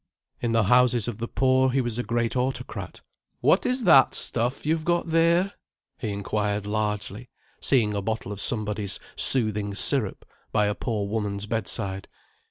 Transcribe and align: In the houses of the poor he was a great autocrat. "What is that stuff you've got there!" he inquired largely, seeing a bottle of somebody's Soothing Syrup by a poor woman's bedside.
In 0.41 0.51
the 0.51 0.63
houses 0.63 1.07
of 1.07 1.19
the 1.19 1.27
poor 1.27 1.69
he 1.69 1.79
was 1.79 1.99
a 1.99 2.03
great 2.03 2.35
autocrat. 2.35 3.01
"What 3.39 3.67
is 3.67 3.83
that 3.83 4.15
stuff 4.15 4.65
you've 4.65 4.83
got 4.83 5.09
there!" 5.11 5.53
he 5.99 6.09
inquired 6.09 6.65
largely, 6.65 7.29
seeing 7.61 7.93
a 7.93 8.01
bottle 8.01 8.31
of 8.31 8.41
somebody's 8.41 8.99
Soothing 9.15 9.75
Syrup 9.75 10.25
by 10.51 10.65
a 10.65 10.73
poor 10.73 11.07
woman's 11.07 11.45
bedside. 11.45 12.07